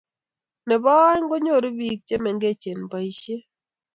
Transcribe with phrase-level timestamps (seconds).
[0.67, 3.45] nebo aeng, konyoru biik chemengech boishiet